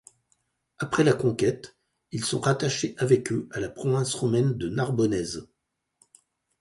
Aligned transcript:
Après 0.79 1.03
la 1.03 1.13
Conquête, 1.13 1.77
ils 2.11 2.25
sont 2.25 2.39
rattachés 2.39 2.95
avec 2.97 3.31
eux 3.31 3.47
à 3.51 3.59
la 3.59 3.69
province 3.69 4.15
romaine 4.15 4.57
de 4.57 4.67
Narbonnaise. 4.67 5.47